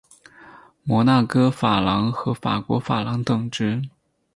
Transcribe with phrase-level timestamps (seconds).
[0.83, 3.83] 摩纳哥法郎和法国法郎等值。